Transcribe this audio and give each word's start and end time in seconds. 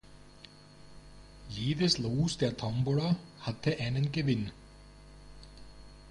Jedes 1.49 1.99
Los 1.99 2.35
der 2.39 2.57
Tombola 2.57 3.17
hatte 3.41 3.77
einen 3.79 4.11
Gewinn. 4.11 4.51